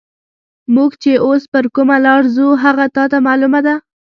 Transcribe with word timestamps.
موږ 0.75 0.91
چې 1.03 1.11
اوس 1.25 1.43
پر 1.53 1.63
کومه 1.75 1.97
لار 2.05 2.23
ځو، 2.35 2.47
هغه 2.63 2.85
تا 2.95 3.03
ته 3.11 3.17
معلومه 3.27 3.59
ده؟ 3.65 3.75